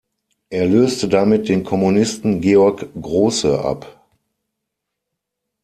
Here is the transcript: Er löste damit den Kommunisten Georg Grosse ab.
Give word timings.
Er 0.49 0.65
löste 0.65 1.07
damit 1.07 1.47
den 1.47 1.63
Kommunisten 1.63 2.41
Georg 2.41 2.87
Grosse 2.99 3.63
ab. 3.63 4.03